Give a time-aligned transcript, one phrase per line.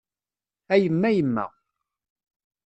[0.73, 1.45] A yemma yemma.